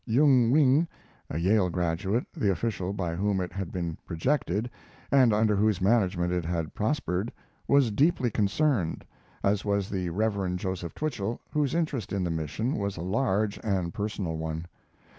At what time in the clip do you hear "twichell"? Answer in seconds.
10.95-11.39